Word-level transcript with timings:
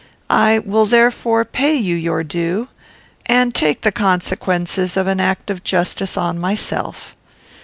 I 0.31 0.57
will 0.57 0.87
therefore 0.87 1.45
pay 1.45 1.75
you 1.75 1.95
your 1.95 2.23
due, 2.23 2.69
and 3.27 3.53
take 3.53 3.81
the 3.81 3.91
consequences 3.91 4.97
of 4.97 5.05
an 5.05 5.19
act 5.19 5.51
of 5.51 5.63
justice 5.63 6.17
on 6.17 6.39
myself. 6.39 7.15